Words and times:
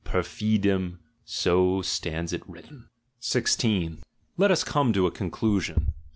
Per 0.03 0.23
fidem: 0.23 0.97
so 1.25 1.83
stands 1.83 2.33
it 2.33 2.41
written. 2.49 2.89
16. 3.19 3.99
Let 4.35 4.49
us 4.49 4.63
come 4.63 4.93
to 4.93 5.05
a 5.05 5.11
conclusion. 5.11 5.93